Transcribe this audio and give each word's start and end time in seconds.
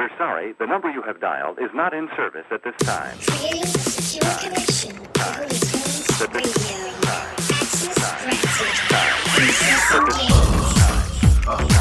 We're 0.00 0.08
sorry, 0.16 0.54
the 0.58 0.64
number 0.64 0.90
you 0.90 1.02
have 1.02 1.20
dialed 1.20 1.58
is 1.58 1.68
not 1.74 1.92
in 1.92 2.08
service 2.16 2.46
at 2.50 2.64
this 2.64 2.74
time. 2.78 3.18
Creating 3.20 3.66
secure 3.66 4.34
connection. 4.40 4.96
Time. 5.12 5.42
Radio. 6.32 6.80
Access 7.52 7.98
granted. 8.88 9.28
Please 9.34 9.60
Time. 9.90 10.08
Time. 11.44 11.68
Time. 11.68 11.79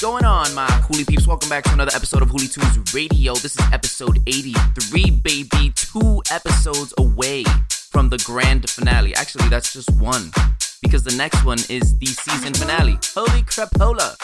What's 0.00 0.12
going 0.12 0.24
on, 0.24 0.54
my 0.54 0.64
hooly 0.88 1.04
peeps? 1.04 1.26
Welcome 1.26 1.50
back 1.50 1.64
to 1.64 1.74
another 1.74 1.92
episode 1.94 2.22
of 2.22 2.30
Hoolie 2.30 2.50
Tunes 2.50 2.94
Radio. 2.94 3.34
This 3.34 3.58
is 3.58 3.66
episode 3.70 4.16
83, 4.26 5.10
baby. 5.10 5.72
Two 5.74 6.22
episodes 6.30 6.94
away 6.96 7.44
from 7.90 8.08
the 8.08 8.16
grand 8.24 8.70
finale. 8.70 9.14
Actually, 9.14 9.50
that's 9.50 9.74
just 9.74 9.90
one, 10.00 10.30
because 10.80 11.04
the 11.04 11.14
next 11.16 11.44
one 11.44 11.58
is 11.68 11.98
the 11.98 12.06
season 12.06 12.54
finale. 12.54 12.98
Holy 13.14 13.42
crapola! 13.42 14.16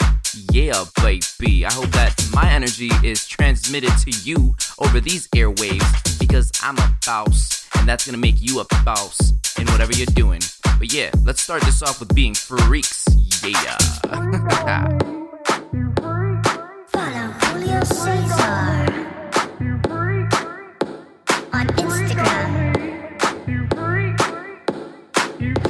Yeah, 0.51 0.83
baby. 1.03 1.63
I 1.63 1.71
hope 1.71 1.91
that 1.91 2.27
my 2.33 2.51
energy 2.51 2.89
is 3.03 3.27
transmitted 3.27 3.95
to 3.99 4.09
you 4.23 4.55
over 4.79 4.99
these 4.99 5.27
airwaves, 5.35 6.19
because 6.19 6.51
I'm 6.63 6.79
a 6.79 6.97
boss, 7.05 7.69
and 7.77 7.87
that's 7.87 8.03
gonna 8.03 8.17
make 8.17 8.37
you 8.39 8.61
a 8.61 8.65
boss 8.83 9.31
in 9.59 9.67
whatever 9.67 9.93
you're 9.93 10.07
doing. 10.07 10.41
But 10.79 10.91
yeah, 10.91 11.11
let's 11.23 11.43
start 11.43 11.61
this 11.61 11.83
off 11.83 11.99
with 11.99 12.15
being 12.15 12.33
freaks. 12.33 13.05
Yeah. 13.43 14.97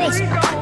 Facebook. 0.07 0.56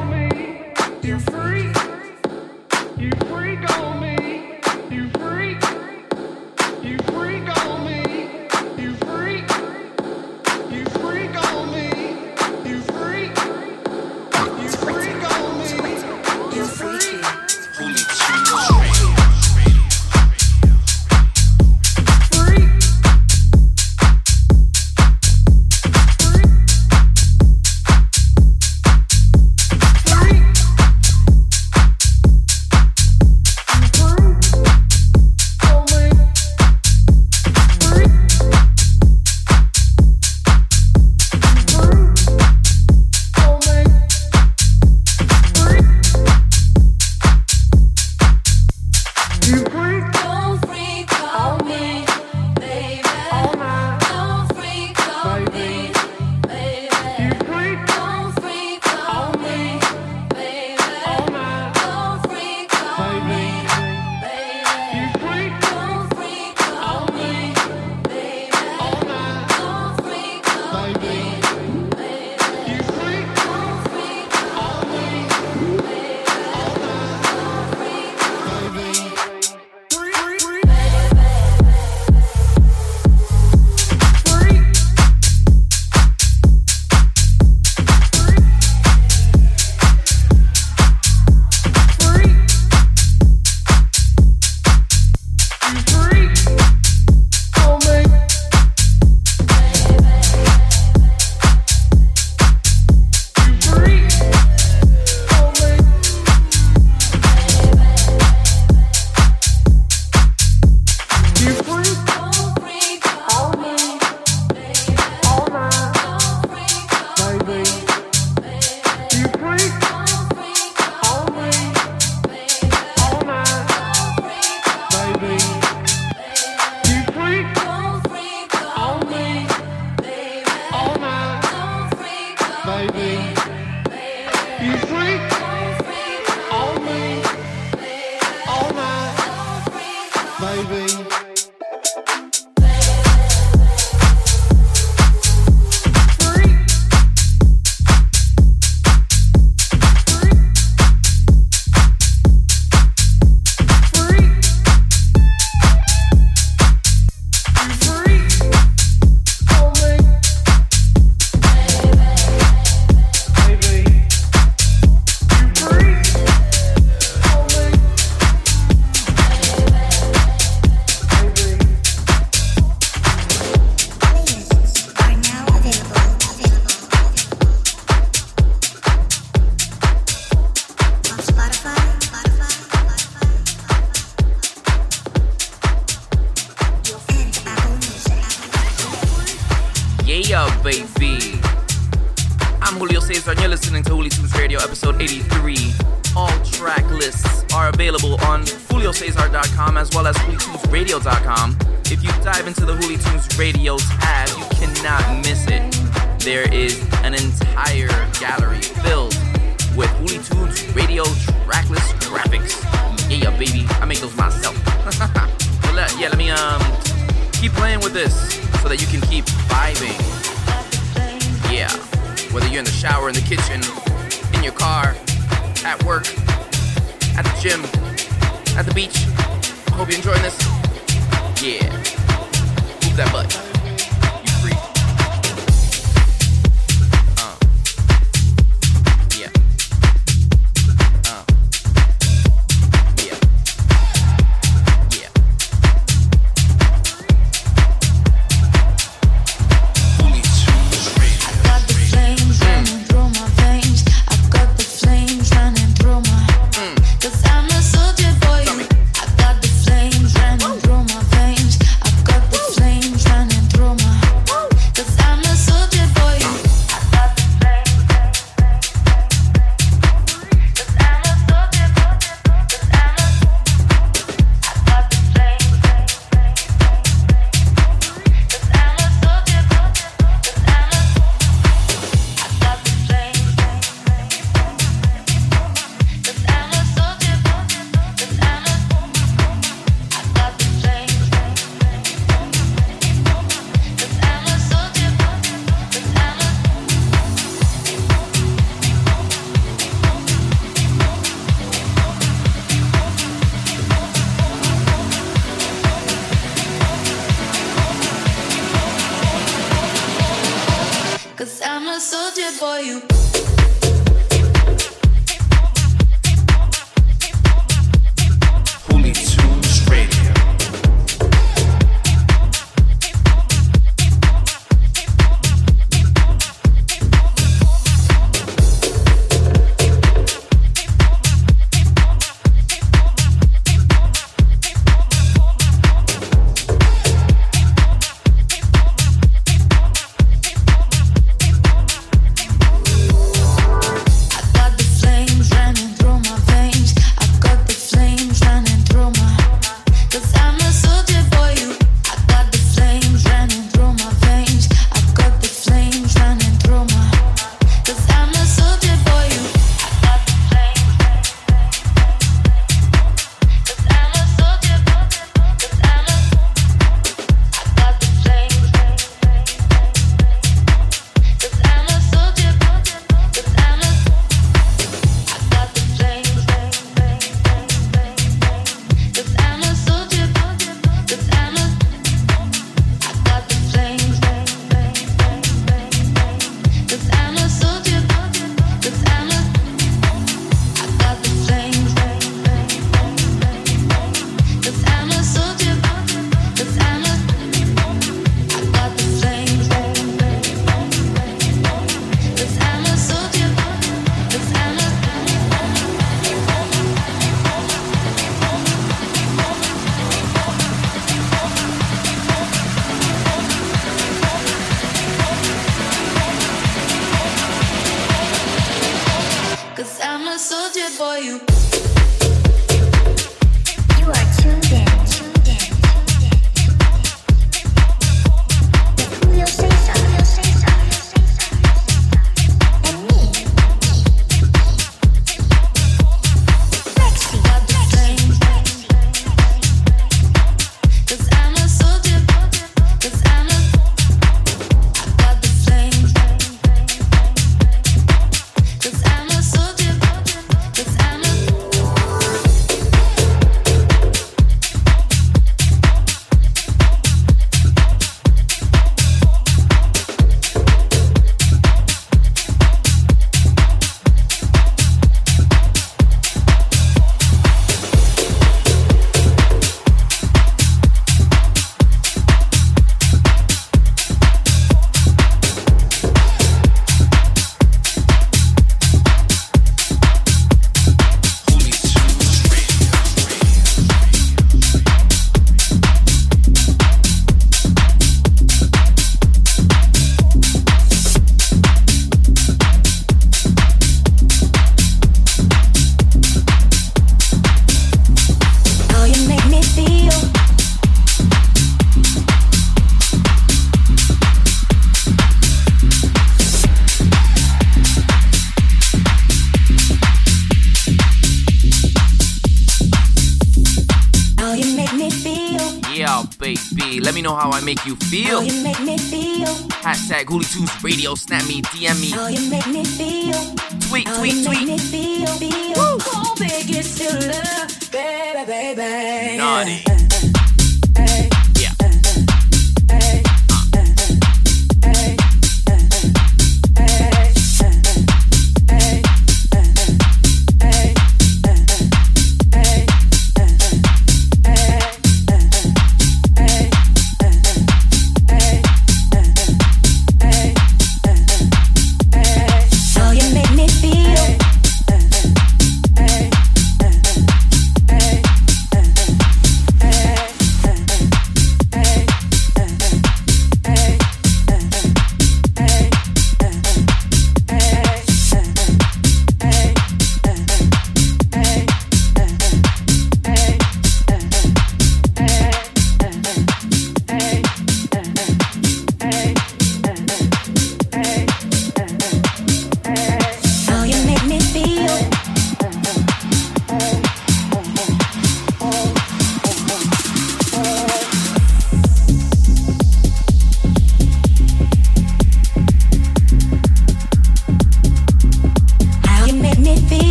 body. 516.76 516.84
Let 516.84 516.94
me 516.94 517.02
know 517.02 517.14
how 517.14 517.30
I 517.30 517.40
make 517.40 517.64
you 517.66 517.76
feel. 517.76 518.22
You 518.22 518.42
make 518.42 518.60
me 518.60 518.78
feel. 518.78 519.26
Hashtag 519.62 520.06
Hooli 520.06 520.26
Tunes 520.32 520.62
Radio. 520.62 520.94
Snap 520.94 521.26
me, 521.26 521.42
DM 521.42 521.80
me. 521.80 521.88
You 521.88 522.30
make 522.30 522.46
me 522.46 522.64
feel. 522.64 523.34
Tweet, 523.68 523.86
tweet, 523.98 524.24
tweet. 524.24 524.46
Make 524.46 524.48
me 524.48 524.58
feel, 524.58 525.06
feel. 525.18 525.30
Woo. 525.30 525.78
Oh, 525.86 526.14
baby, 526.18 526.58
it's 526.58 526.80
love, 526.80 527.72
baby, 527.72 528.24
baby. 528.26 529.16
Naughty. 529.16 529.95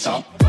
stop. 0.00 0.39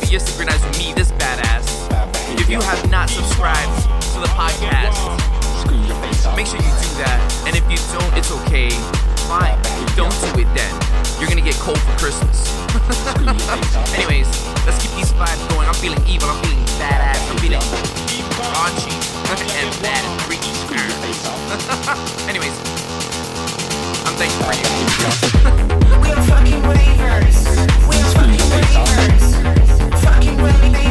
baby. 0.00 0.10
You're 0.10 0.20
synchronized 0.20 0.64
with 0.66 0.78
me, 0.78 0.92
this 0.92 1.12
badass. 1.12 1.66
If 2.40 2.48
you 2.50 2.60
have 2.60 2.90
not 2.90 3.08
subscribed 3.08 3.74
to 4.14 4.18
the 4.18 4.30
podcast, 4.34 4.98
make 6.34 6.46
sure 6.46 6.58
you 6.58 6.72
do 6.82 6.90
that. 6.98 7.18
And 7.46 7.54
if 7.54 7.62
you 7.70 7.78
don't, 7.94 8.10
it's 8.18 8.32
okay. 8.42 8.70
Fine. 9.30 9.54
Don't 9.94 10.14
do 10.18 10.42
it 10.42 10.50
then. 10.50 10.72
You're 11.18 11.30
gonna 11.30 11.46
get 11.46 11.54
cold 11.62 11.78
for 11.78 11.94
Christmas. 11.98 12.50
Anyways, 13.94 14.26
let's 14.66 14.82
keep 14.82 14.90
these 14.98 15.12
vibes 15.14 15.42
going. 15.54 15.68
I'm 15.68 15.78
feeling 15.78 16.02
evil. 16.10 16.28
I'm 16.28 16.42
feeling 16.42 16.64
badass. 16.82 17.20
I'm 17.30 17.38
feeling 17.38 17.62
raunchy 18.50 18.94
and 19.62 19.70
bad 19.78 20.02
and 20.02 20.14
freaky. 20.26 20.50
Anyways, 22.30 22.56
I'm 24.02 24.14
thankful 24.18 24.42
for 24.42 24.54
you. 24.58 24.66
we 26.02 26.10
are 26.10 26.24
fucking 26.26 26.62
ravers. 26.66 27.46
We 27.86 27.94
are 27.94 28.10
fucking 28.18 28.42
ravers 28.50 29.63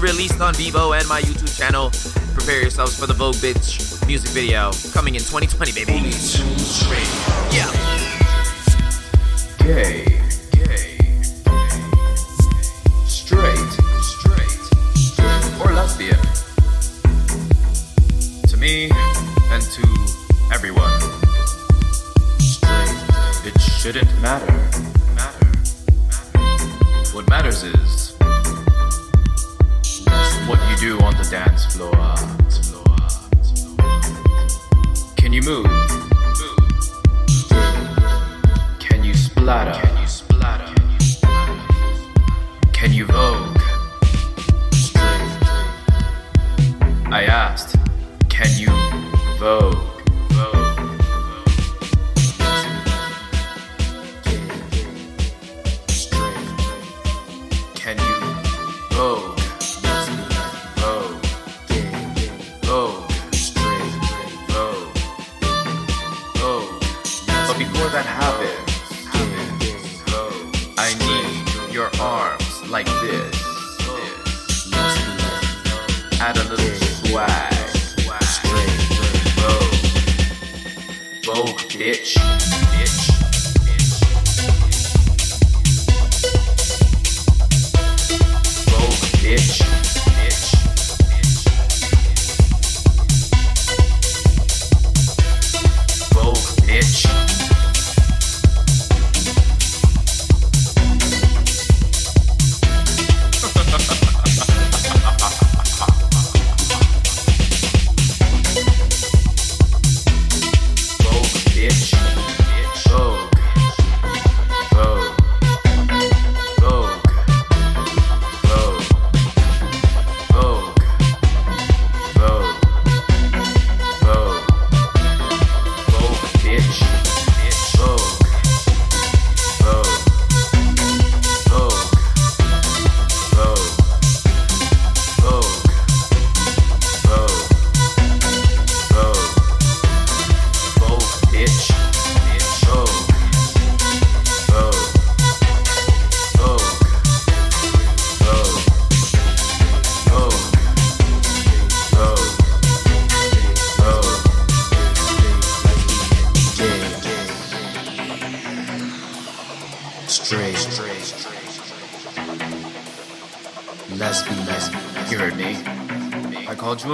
Released 0.00 0.40
on 0.40 0.54
Vevo 0.54 0.98
and 0.98 1.06
my 1.08 1.20
YouTube 1.20 1.54
channel. 1.58 1.90
Prepare 2.32 2.62
yourselves 2.62 2.98
for 2.98 3.06
the 3.06 3.12
Vogue 3.12 3.34
Bitch 3.34 4.06
music 4.06 4.30
video 4.30 4.70
coming 4.94 5.14
in 5.14 5.20
2020, 5.20 5.72
baby. 5.72 5.92
Yeah. 7.52 7.70
Gay. 9.58 10.22
Gay. 10.52 10.96
Straight. 13.06 13.72
Straight. 14.00 14.58
Or 15.60 15.72
lesbian. 15.74 16.18
To 18.48 18.56
me 18.56 18.90
and 19.50 19.62
to 19.62 19.84
everyone. 20.50 20.98
Straight. 22.40 22.96
It 23.44 23.60
shouldn't 23.60 24.10
matter. 24.22 24.50
Matter. 25.14 25.46
What 27.12 27.28
matters 27.28 27.64
is 27.64 28.09
what 30.48 30.60
you 30.70 30.76
do 30.76 31.00
on 31.04 31.16
the 31.16 31.28
dance 31.30 31.66
floor. 31.66 31.92
Can 35.16 35.32
you 35.32 35.42
move? 35.42 35.66
Can 38.78 39.04
you 39.04 39.14
splatter? 39.14 39.80
Can 42.72 42.92
you 42.94 43.04
vogue? 43.04 43.58
I 47.12 47.24
asked, 47.28 47.76
can 48.30 48.48
you 48.58 48.70
vogue? 49.38 49.89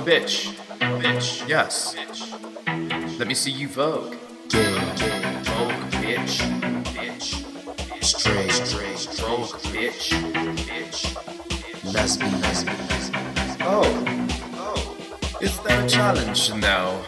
Bitch. 0.07 0.55
Bitch, 1.03 1.43
yes. 1.49 1.97
Let 3.19 3.27
me 3.27 3.35
see 3.35 3.51
you 3.51 3.67
vogue. 3.67 4.15
Gay, 4.49 4.63
vogue, 5.43 5.73
bitch. 5.99 6.39
Bitch. 6.95 7.43
Straight, 8.05 8.53
straight, 8.53 9.01
vogue, 9.19 9.59
bitch. 9.75 10.15
Bitch. 10.69 11.11
Lesbian, 11.93 12.41
lesbian. 12.41 12.77
Oh. 13.63 13.83
Oh. 14.55 14.79
Is 15.41 15.59
that 15.63 15.85
a 15.85 15.89
challenge 15.89 16.55
now? 16.55 17.03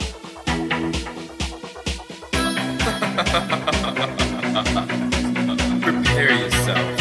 Prepare 5.82 6.32
yourself. 6.32 6.96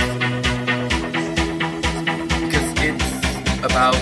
Because 2.46 2.70
it's 2.86 3.10
about 3.66 3.98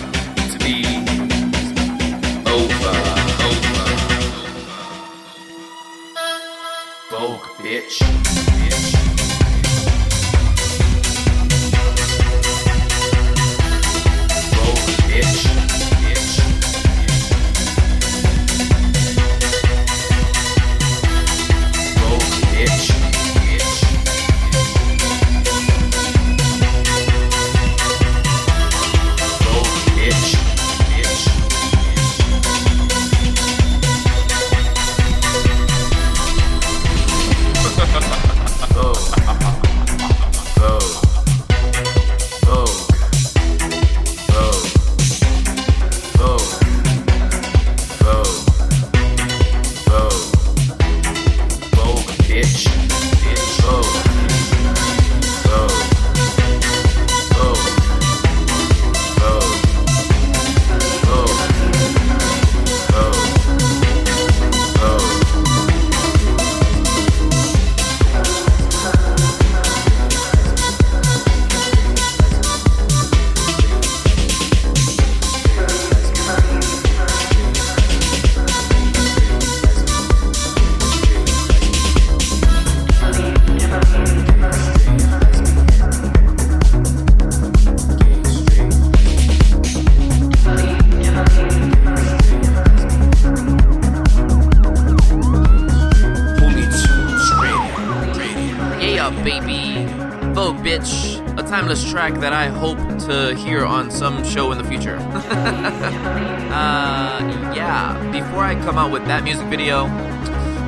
that 102.19 102.33
I 102.33 102.47
hope 102.47 102.77
to 103.07 103.35
hear 103.35 103.65
on 103.65 103.91
some 103.91 104.23
show 104.23 104.51
in 104.51 104.57
the 104.57 104.63
future. 104.63 104.97
uh, 106.51 107.19
yeah. 107.55 108.11
Before 108.11 108.43
I 108.43 108.55
come 108.55 108.77
out 108.77 108.91
with 108.91 109.05
that 109.05 109.23
music 109.23 109.47
video, 109.47 109.85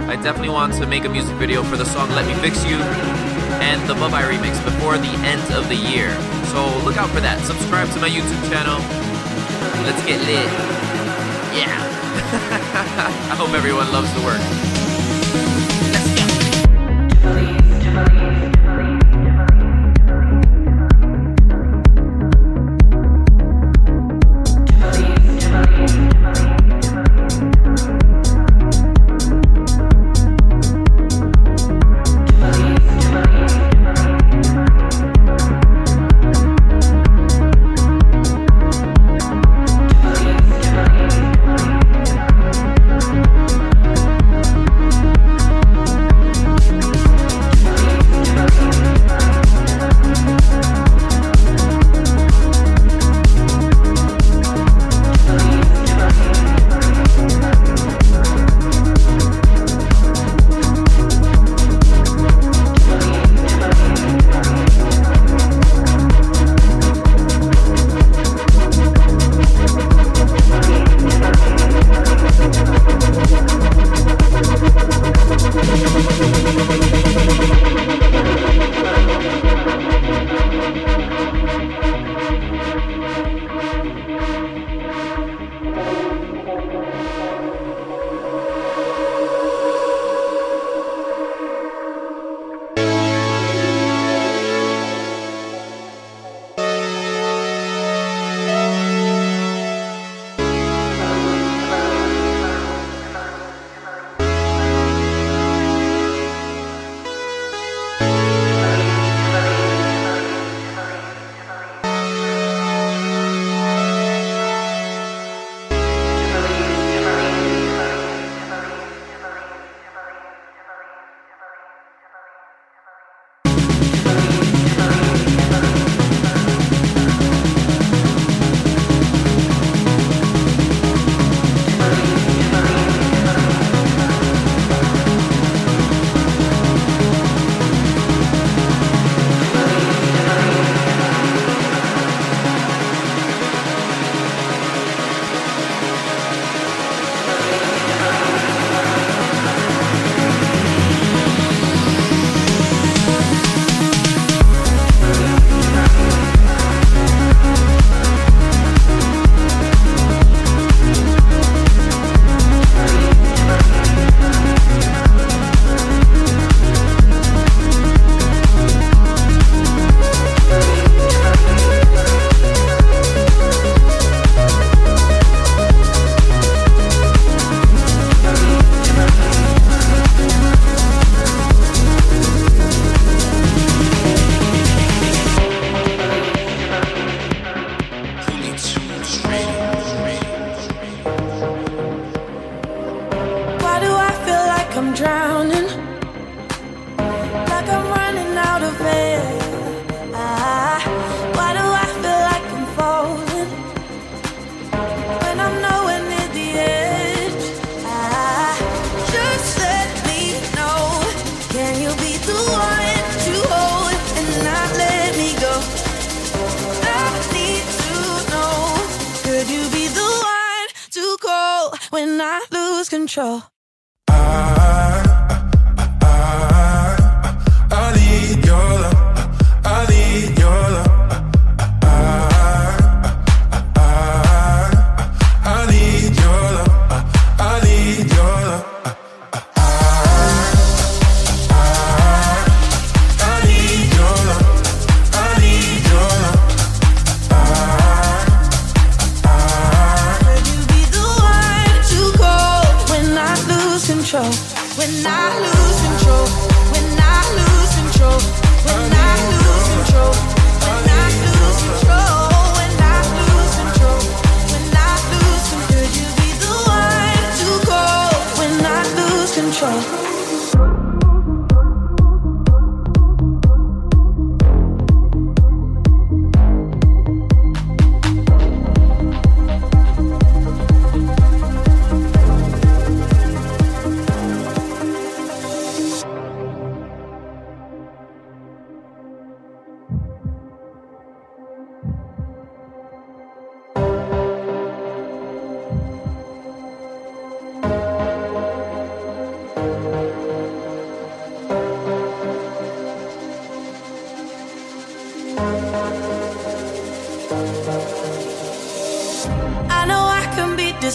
I 0.08 0.16
definitely 0.16 0.50
want 0.50 0.74
to 0.76 0.86
make 0.86 1.06
a 1.06 1.10
music 1.10 1.36
video 1.38 1.64
for 1.64 1.78
the 1.78 1.86
song 1.86 2.10
Let 2.12 2.26
Me 2.28 2.34
Fix 2.42 2.64
You 2.66 2.78
and 3.60 3.82
the 3.90 3.94
Bubbai 3.94 4.24
remix 4.30 4.64
before 4.64 4.98
the 4.98 5.14
end 5.26 5.42
of 5.54 5.68
the 5.70 5.76
year. 5.76 6.12
So 6.52 6.66
look 6.86 6.98
out 6.98 7.10
for 7.10 7.22
that. 7.22 7.40
Subscribe 7.46 7.90
to 7.92 8.00
my 8.00 8.10
YouTube 8.10 8.44
channel. 8.50 8.80
Let's 9.84 10.06
get 10.06 10.20
lit. 10.22 10.48
Yeah. 11.56 11.76
I 13.32 13.36
hope 13.36 13.52
everyone 13.52 13.92
loves 13.92 14.14
the 14.14 14.22
work. 14.22 14.77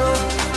control, 0.00 0.50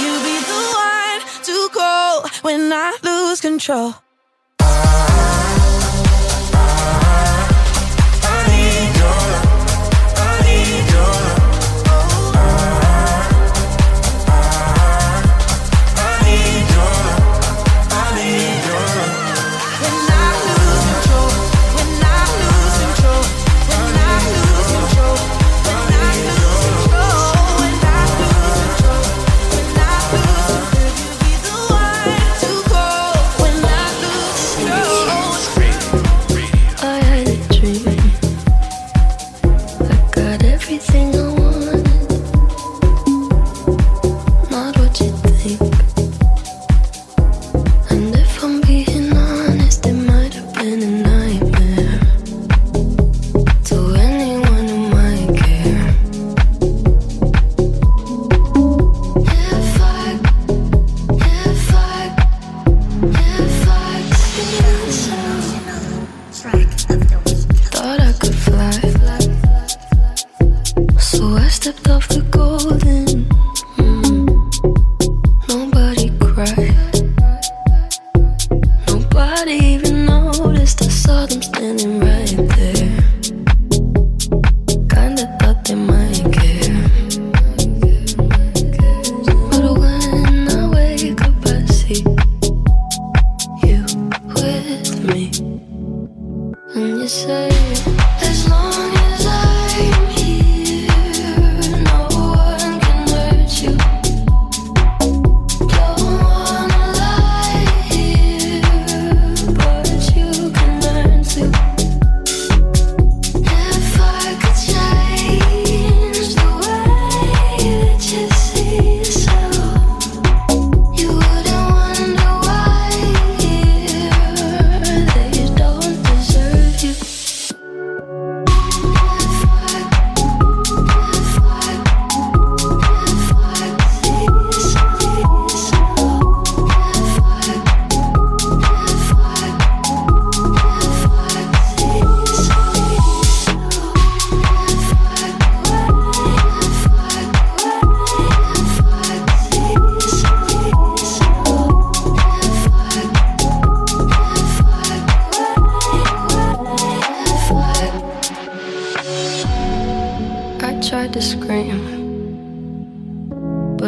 you 0.00 0.12
be 0.24 0.36
the 0.50 0.62
one 0.92 1.42
to 1.42 1.68
call 1.72 2.28
when 2.42 2.72
I 2.72 2.96
lose 3.02 3.40
control? 3.40 4.09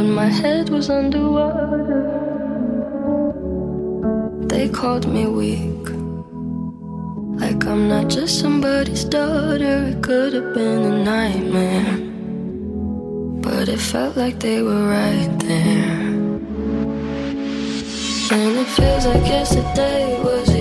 when 0.02 0.14
my 0.14 0.26
head 0.26 0.68
was 0.68 0.90
underwater. 0.90 2.02
They 4.52 4.68
called 4.68 5.06
me 5.06 5.26
weak. 5.26 5.84
Like 7.42 7.64
I'm 7.66 7.88
not 7.88 8.08
just 8.08 8.40
somebody's 8.40 9.04
daughter, 9.04 9.76
it 9.90 10.02
could 10.02 10.32
have 10.32 10.54
been 10.54 10.82
a 10.92 11.04
nightmare. 11.04 11.94
But 13.46 13.68
it 13.68 13.78
felt 13.78 14.16
like 14.16 14.40
they 14.40 14.60
were 14.62 14.88
right 14.88 15.34
there. 15.38 16.00
And 18.34 18.52
it 18.62 18.70
feels 18.76 19.06
like 19.06 19.26
yesterday 19.36 20.20
was 20.20 20.51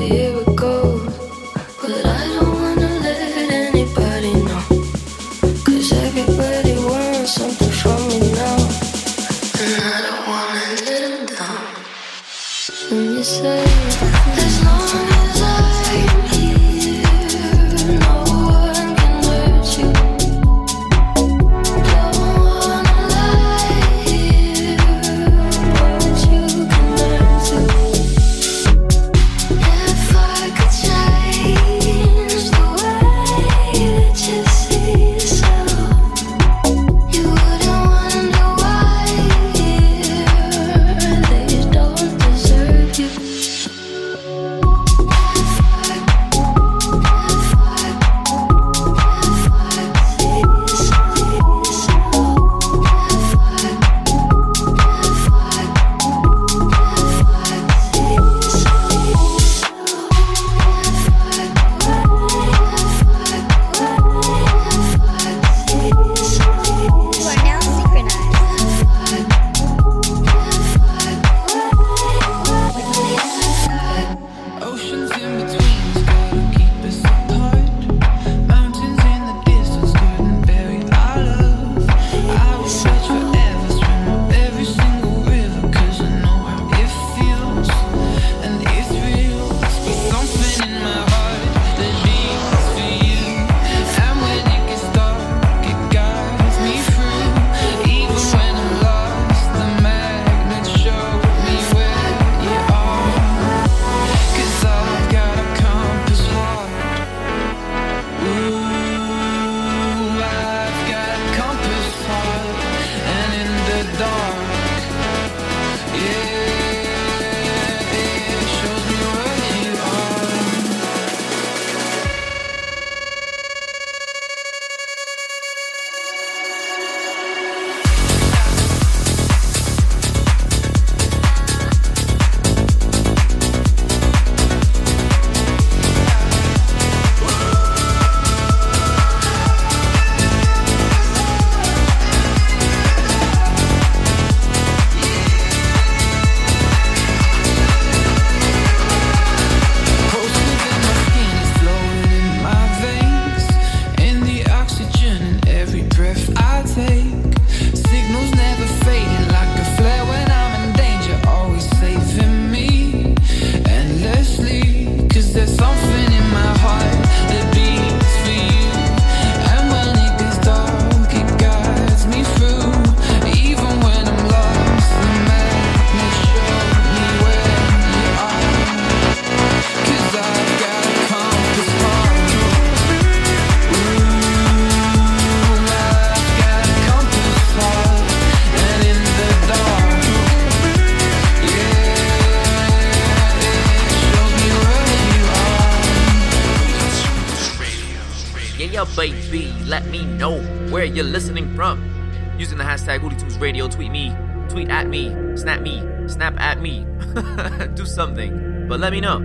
hashtag 203.00 203.20
Tunes 203.20 203.38
Radio. 203.38 203.68
Tweet 203.68 203.92
me, 203.92 204.16
tweet 204.50 204.70
at 204.70 204.88
me, 204.88 205.10
snap 205.36 205.62
me, 205.62 205.82
snap 206.08 206.40
at 206.40 206.62
me. 206.62 206.86
Do 207.76 207.86
something, 207.86 208.68
but 208.68 208.80
let 208.80 208.92
me 208.92 209.02
know. 209.02 209.18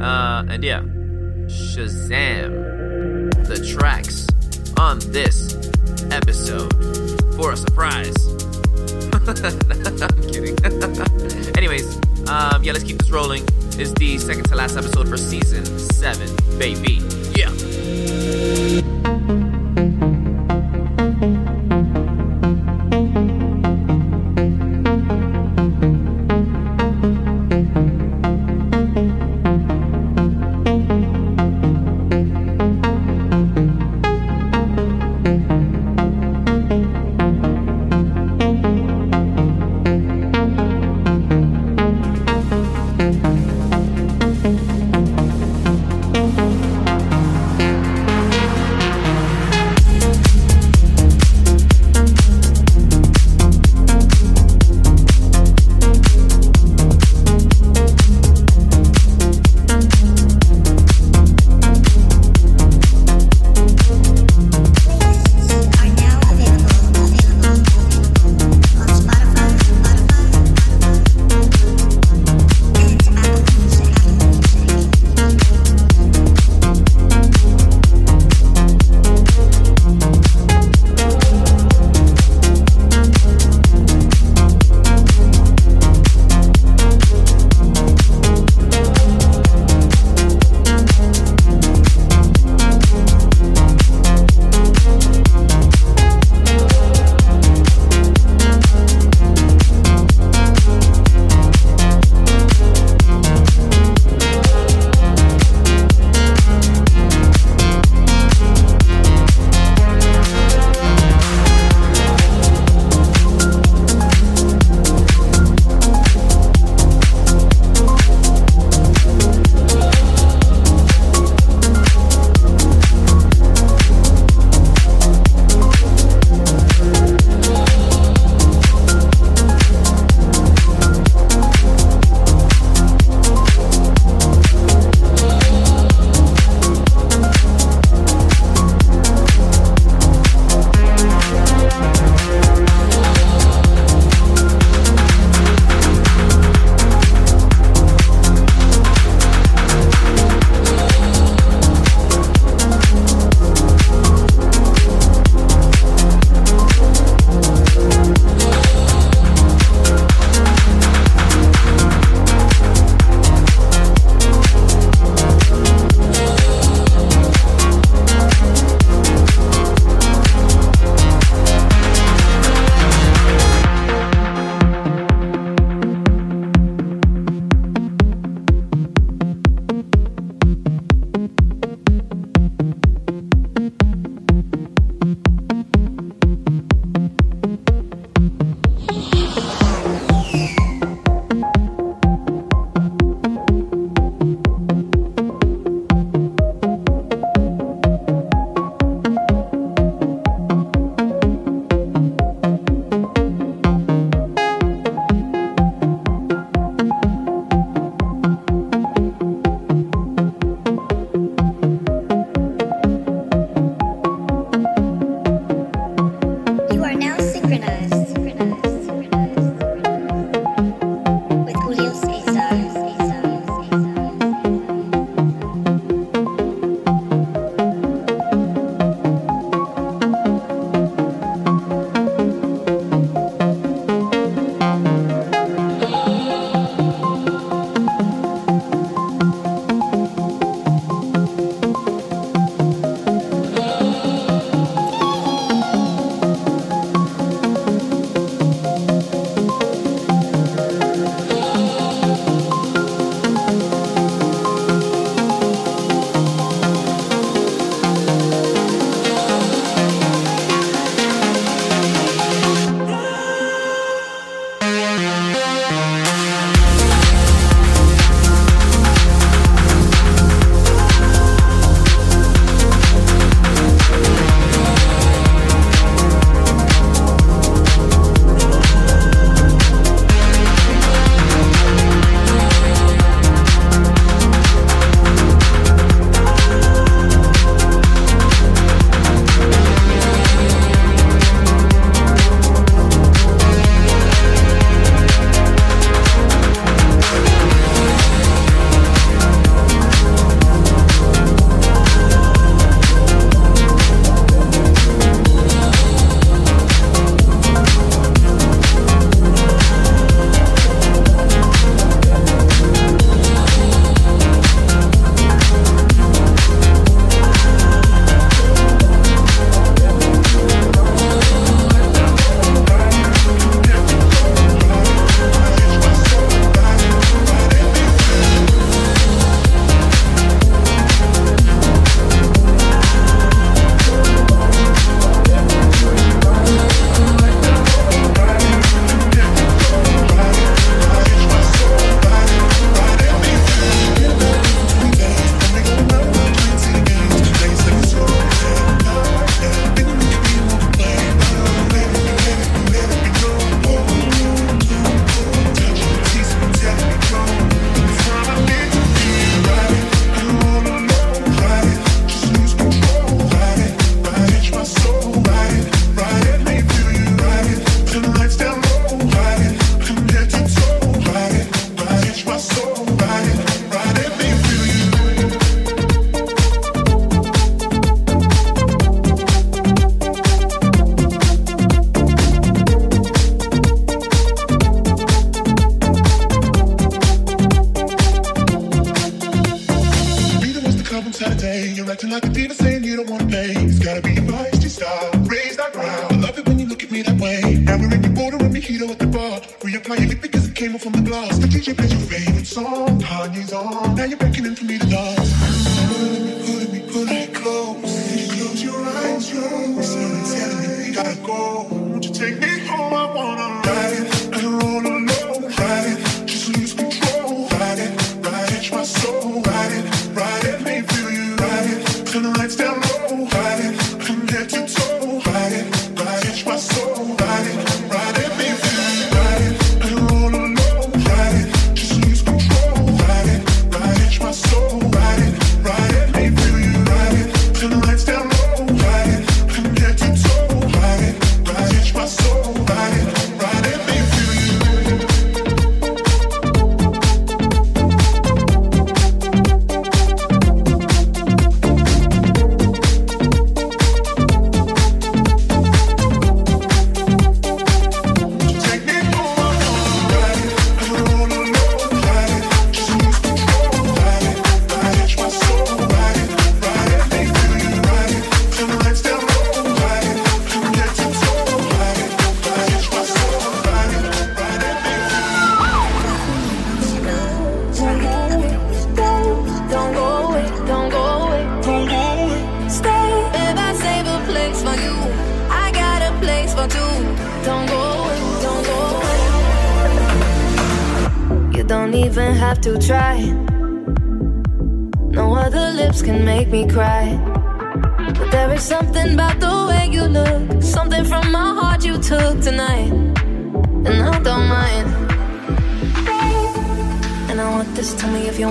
Uh, 0.00 0.44
and 0.48 0.64
yeah, 0.64 0.80
Shazam! 1.46 2.50
The 3.46 3.76
tracks 3.76 4.26
on 4.78 4.98
this 5.12 5.54
episode 6.10 6.72
for 7.36 7.52
a 7.52 7.56
surprise. 7.56 8.14
I'm 9.22 10.22
kidding. 10.30 10.56
Anyways, 11.56 11.96
um, 12.28 12.62
yeah, 12.62 12.72
let's 12.72 12.84
keep 12.84 12.98
this 12.98 13.10
rolling. 13.10 13.44
It's 13.78 13.92
the 13.92 14.18
second 14.18 14.44
to 14.44 14.56
last 14.56 14.76
episode 14.76 15.08
for 15.08 15.16
season 15.16 15.64
seven, 15.78 16.28
baby. 16.58 17.00
Yeah. 17.34 18.91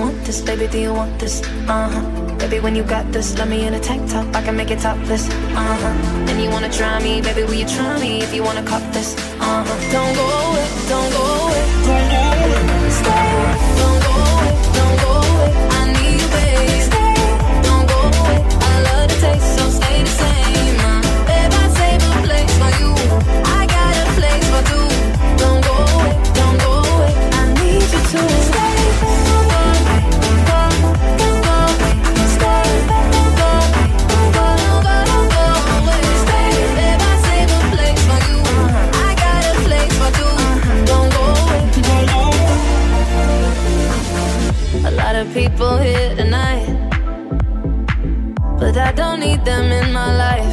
want 0.02 0.24
this? 0.24 0.40
Baby, 0.40 0.66
do 0.66 0.78
you 0.78 0.92
want 0.92 1.18
this? 1.18 1.34
Uh 1.68 1.88
huh. 1.94 2.04
Baby, 2.38 2.58
when 2.60 2.74
you 2.74 2.82
got 2.82 3.04
this, 3.12 3.38
let 3.38 3.48
me 3.48 3.66
in 3.66 3.74
a 3.74 3.80
tank 3.80 4.10
top. 4.10 4.26
I 4.34 4.42
can 4.42 4.56
make 4.56 4.70
it 4.70 4.80
topless. 4.80 5.28
Uh 5.28 5.76
huh. 5.82 6.28
And 6.28 6.42
you 6.42 6.50
wanna 6.50 6.72
try 6.72 7.00
me? 7.06 7.20
Baby, 7.22 7.42
will 7.44 7.60
you 7.62 7.68
try 7.76 8.00
me 8.00 8.20
if 8.20 8.34
you 8.34 8.42
wanna 8.42 8.64
cop 8.64 8.82
this? 8.92 9.14
Uh 9.38 9.64
huh. 9.66 9.92
Don't 9.94 10.14
go 10.20 10.26
away, 10.46 10.66
don't 10.88 11.10
go 11.12 11.22
away. 11.24 11.41
I 48.92 48.94
don't 48.94 49.20
need 49.20 49.42
them 49.42 49.72
in 49.72 49.90
my 49.90 50.10
life. 50.26 50.52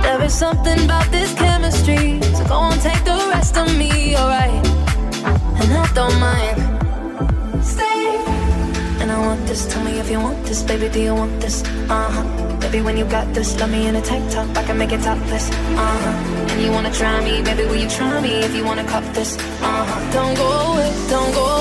There 0.00 0.22
is 0.22 0.32
something 0.32 0.84
about 0.86 1.04
this 1.12 1.34
chemistry, 1.34 2.18
so 2.32 2.44
go 2.46 2.54
on, 2.54 2.78
take 2.78 3.04
the 3.04 3.28
rest 3.28 3.58
of 3.58 3.68
me, 3.76 4.16
alright? 4.16 4.64
And 5.60 5.70
I 5.70 5.86
don't 5.92 6.18
mind. 6.18 6.56
Stay. 7.62 8.16
And 9.02 9.12
I 9.12 9.18
want 9.20 9.46
this. 9.46 9.70
Tell 9.70 9.84
me 9.84 9.98
if 9.98 10.10
you 10.10 10.18
want 10.18 10.42
this, 10.46 10.62
baby. 10.62 10.88
Do 10.88 10.98
you 10.98 11.14
want 11.14 11.38
this? 11.42 11.62
Uh 11.90 12.08
huh. 12.10 12.56
Baby, 12.58 12.80
when 12.80 12.96
you 12.96 13.04
got 13.04 13.26
this, 13.34 13.60
love 13.60 13.70
me 13.70 13.86
in 13.86 13.96
a 13.96 14.00
tank 14.00 14.32
top. 14.32 14.56
I 14.56 14.62
can 14.62 14.78
make 14.78 14.92
it 14.92 15.02
topless. 15.02 15.50
Uh 15.50 15.98
huh. 16.02 16.52
And 16.52 16.62
you 16.62 16.72
wanna 16.72 16.90
try 16.90 17.22
me, 17.22 17.42
baby? 17.42 17.66
Will 17.66 17.82
you 17.84 17.90
try 17.90 18.18
me 18.22 18.32
if 18.46 18.54
you 18.54 18.64
wanna 18.64 18.84
cop 18.84 19.04
this? 19.12 19.36
Uh 19.36 19.84
huh. 19.84 20.12
Don't 20.14 20.34
go 20.38 20.48
away. 20.72 20.90
Don't 21.10 21.34
go. 21.34 21.44
Away. 21.44 21.59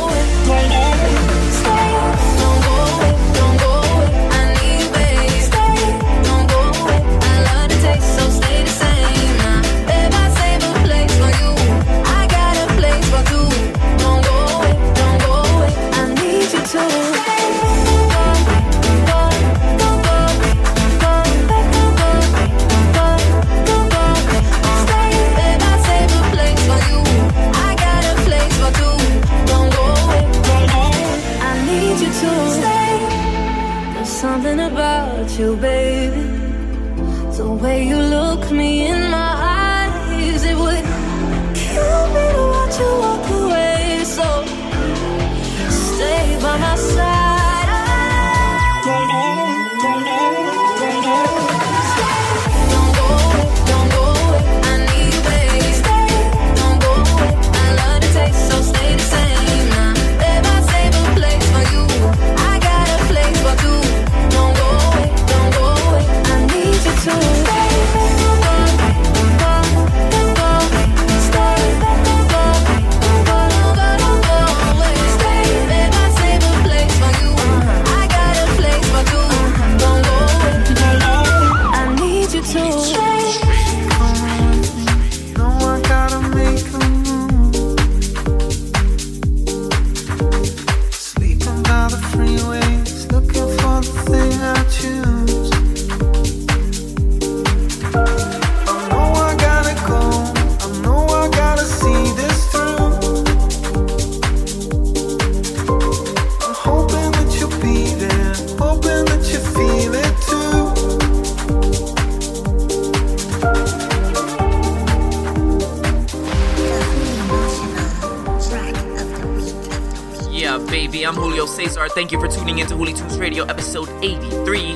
baby. 120.70 121.05
I'm 121.05 121.15
Julio 121.15 121.45
Cesar. 121.45 121.88
Thank 121.89 122.11
you 122.11 122.20
for 122.20 122.28
tuning 122.28 122.59
in 122.59 122.67
to 122.67 122.76
Huli 122.76 122.95
Tunes 122.95 123.17
Radio, 123.17 123.43
episode 123.45 123.89
83. 124.03 124.74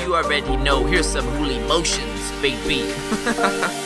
You 0.00 0.14
already 0.14 0.56
know, 0.56 0.84
here's 0.84 1.06
some 1.06 1.24
Huli 1.24 1.66
motions, 1.66 2.30
baby. 2.42 2.92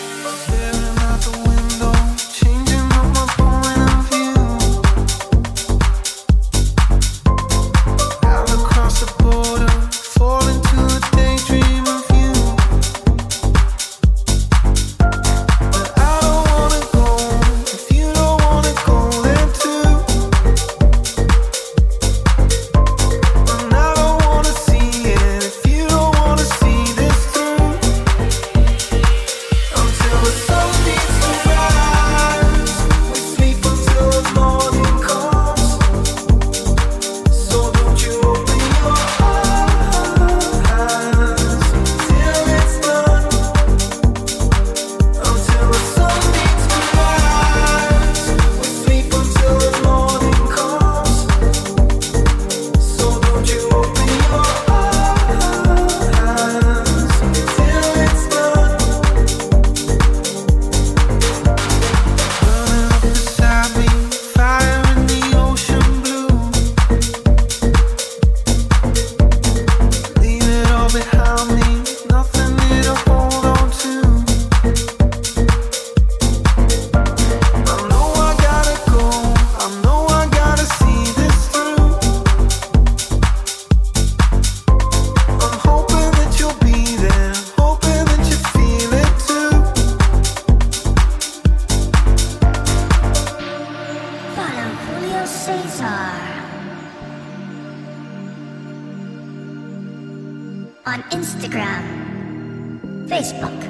Facebook. 103.11 103.61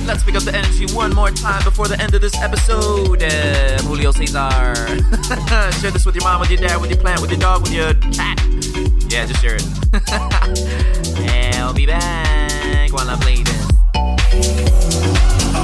Let's 0.05 0.23
pick 0.23 0.35
up 0.35 0.43
the 0.43 0.55
energy 0.55 0.85
one 0.93 1.15
more 1.15 1.31
time 1.31 1.63
before 1.63 1.87
the 1.87 1.99
end 1.99 2.13
of 2.13 2.21
this 2.21 2.35
episode. 2.39 3.23
Uh, 3.23 3.81
Julio 3.81 4.11
Cesar. 4.11 4.75
share 5.81 5.89
this 5.89 6.05
with 6.05 6.13
your 6.15 6.23
mom, 6.23 6.39
with 6.41 6.51
your 6.51 6.59
dad, 6.59 6.79
with 6.79 6.91
your 6.91 6.99
plant, 6.99 7.21
with 7.21 7.31
your 7.31 7.39
dog, 7.39 7.63
with 7.63 7.73
your 7.73 7.95
cat. 8.13 8.39
Yeah, 9.09 9.25
just 9.25 9.41
share 9.41 9.55
it. 9.55 9.65
and 11.27 11.55
I'll 11.55 11.73
be 11.73 11.87
back 11.87 12.93
while 12.93 13.09
I 13.09 13.15
play 13.15 13.41
this. 13.41 13.67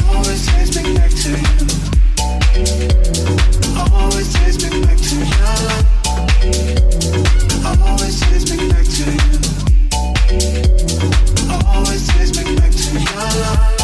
Always 0.10 0.48
takes 0.48 0.76
me 0.76 0.96
back 0.96 1.12
to 1.12 1.30
you. 1.30 1.46
Always 3.94 4.34
takes 4.34 4.58
me 4.64 4.82
back 4.82 4.98
to 4.98 5.16
your 5.18 5.54
love. 5.70 5.86
Always 7.86 8.20
takes 8.22 8.50
me 8.50 8.58
back 8.70 8.86
to 8.86 9.04
you. 9.06 9.20
Always 11.68 12.08
takes 12.08 12.32
me 12.38 12.56
back 12.56 12.72
to 12.72 13.00
your 13.00 13.16
love. 13.16 13.80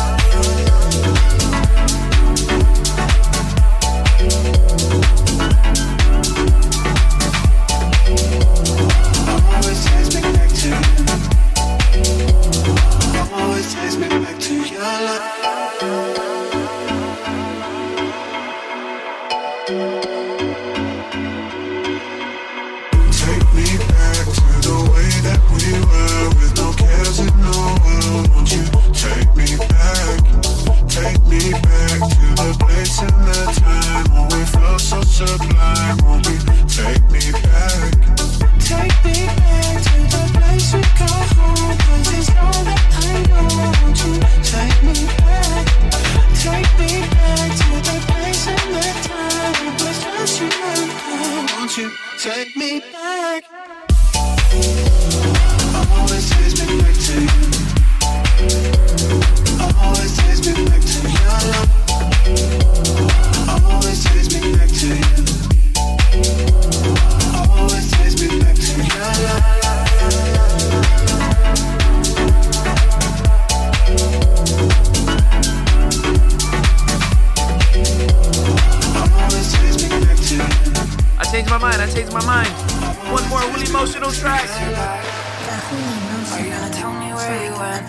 Are 86.29 86.41
you 86.43 86.49
gonna 86.51 86.73
tell 86.73 86.91
me 86.91 87.09
where 87.13 87.37
you 87.45 87.53
went? 87.63 87.87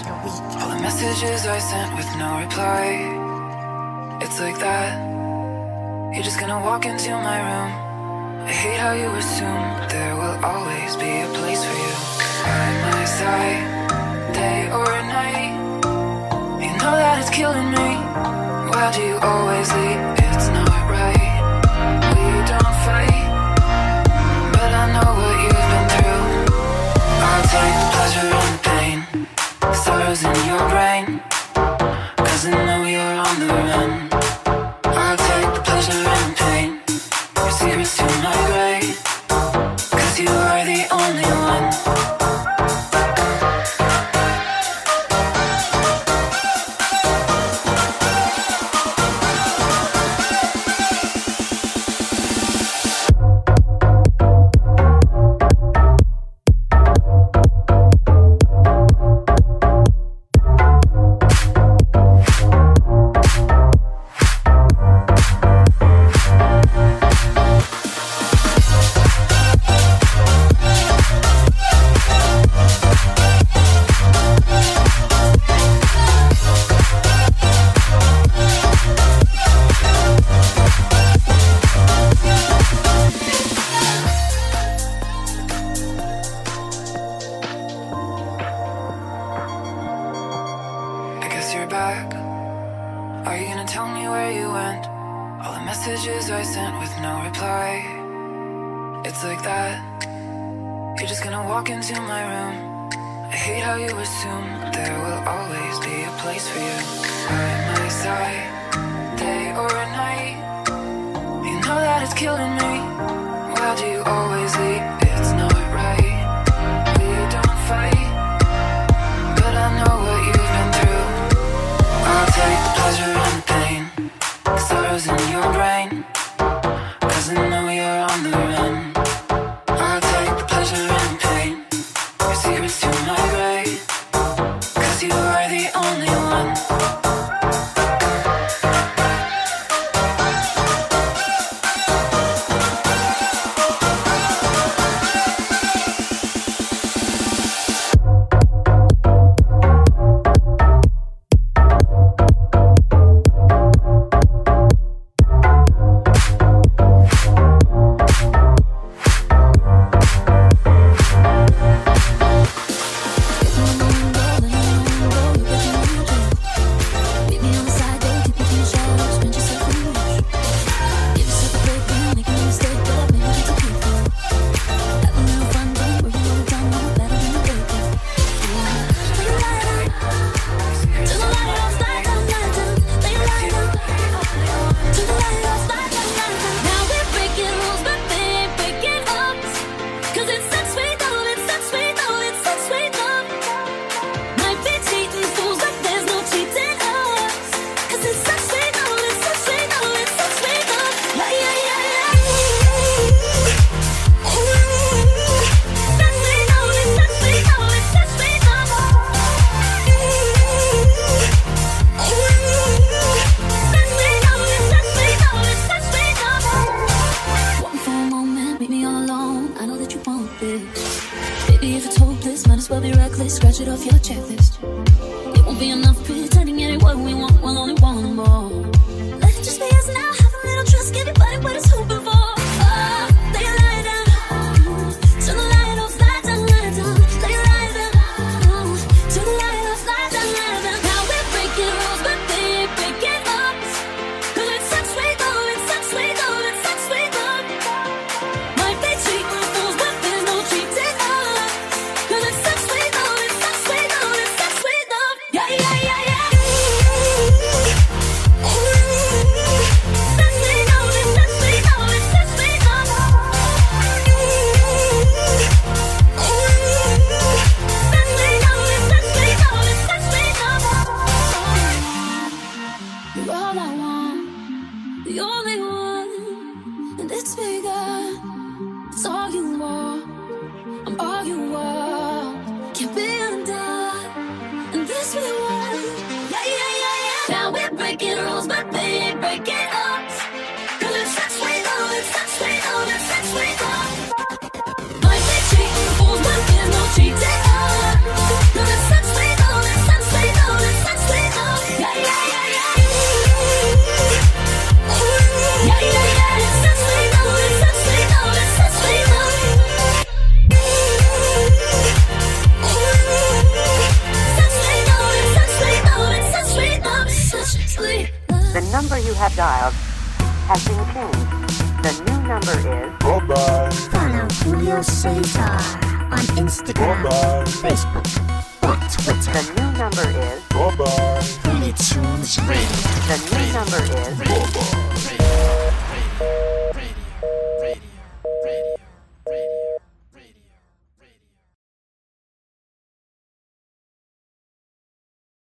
All 0.58 0.68
the 0.70 0.80
messages 0.80 1.46
I 1.46 1.58
sent 1.58 1.96
with 1.96 2.08
no 2.16 2.38
reply. 2.38 2.86
It's 4.22 4.38
like 4.40 4.58
that. 4.60 4.92
You're 6.14 6.22
just 6.22 6.38
gonna 6.38 6.60
walk 6.60 6.86
into 6.86 7.10
my 7.10 7.38
room. 7.48 7.70
I 8.46 8.52
hate 8.52 8.78
how 8.78 8.92
you 8.92 9.08
assume 9.22 9.66
there 9.90 10.14
will 10.14 10.38
always 10.44 10.96
be 10.96 11.10
a 11.26 11.28
place 11.38 11.62
for 11.66 11.76
you 11.84 11.94
by 12.46 12.66
my 12.86 13.04
side, 13.18 13.62
day 14.32 14.70
or 14.70 14.88
night. 15.18 15.54
You 16.64 16.72
know 16.80 16.94
that 17.02 17.18
it's 17.20 17.30
killing 17.30 17.70
me. 17.70 17.88
Why 18.70 18.92
do 18.94 19.02
you 19.02 19.16
always 19.18 19.68
leave? 19.78 20.00
It's 20.26 20.46
not 20.58 20.80
right. 20.96 21.30
We 22.14 22.24
don't 22.52 22.76
fight, 22.86 23.24
but 24.54 24.70
I 24.82 24.84
know 24.94 25.10
what 25.20 25.52
you 25.52 25.57
take 27.50 27.76
pleasure 27.94 28.28
in 28.42 28.58
pain. 28.68 29.26
Sorrows 29.72 30.22
in 30.22 30.46
your 30.46 30.68
brain. 30.68 30.77